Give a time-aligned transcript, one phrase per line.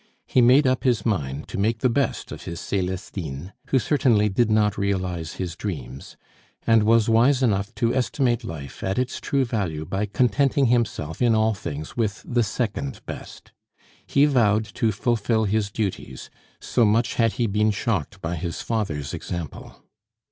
[0.25, 4.49] He made up his mind to make the best of his Celestine who certainly did
[4.49, 6.17] not realize his dreams
[6.65, 11.35] and was wise enough to estimate life at its true value by contenting himself in
[11.35, 13.51] all things with the second best.
[14.07, 19.13] He vowed to fulfil his duties, so much had he been shocked by his father's
[19.13, 19.83] example.